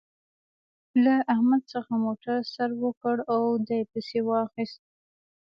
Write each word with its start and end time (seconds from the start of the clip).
له 1.03 1.13
احمد 1.33 1.61
څخه 1.73 1.91
موتر 2.03 2.39
سر 2.53 2.69
وکړ 2.83 3.15
او 3.33 3.41
دې 3.67 3.79
پسې 3.91 4.19
واخيست. 4.29 4.81